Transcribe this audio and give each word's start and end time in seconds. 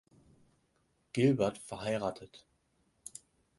Gilbert 1.13 1.59
verheiratet. 1.59 2.47